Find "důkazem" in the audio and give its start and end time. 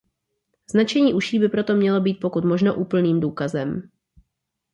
3.19-3.89